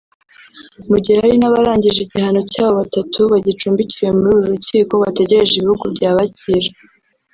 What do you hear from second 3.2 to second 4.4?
bagicumbikiwe muri